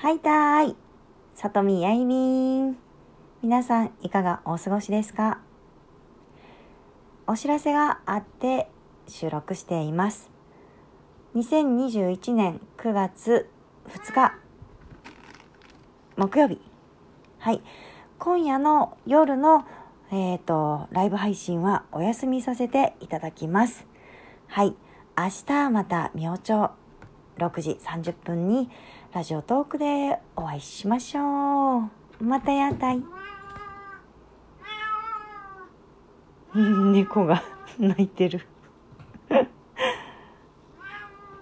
[0.00, 0.76] はいたーい。
[1.34, 2.76] さとみやいみん。
[3.42, 5.40] 皆さん、いかがお過ごしですか？
[7.26, 8.70] お知らせがあって
[9.08, 10.30] 収録しています。
[11.34, 13.50] 2021年9月
[13.88, 14.34] 2日、
[16.16, 16.60] 木曜日。
[17.40, 17.60] はい。
[18.20, 19.64] 今夜の夜の、
[20.12, 23.84] えっ、と、ライブ配信はお休みさせていただきます。
[24.46, 24.76] はい。
[25.16, 26.70] 明日また明朝
[27.38, 28.68] 6時30分に
[29.12, 31.78] ラジオトークでお会いしましょ
[32.20, 32.24] う。
[32.24, 33.02] またやたい。
[36.92, 37.42] 猫が
[37.78, 38.46] 泣いてる。